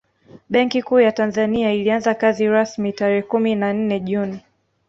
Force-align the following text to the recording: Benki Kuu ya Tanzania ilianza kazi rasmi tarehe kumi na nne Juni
Benki 0.49 0.81
Kuu 0.81 0.99
ya 0.99 1.11
Tanzania 1.11 1.73
ilianza 1.73 2.13
kazi 2.15 2.47
rasmi 2.47 2.93
tarehe 2.93 3.21
kumi 3.21 3.55
na 3.55 3.73
nne 3.73 3.99
Juni 3.99 4.39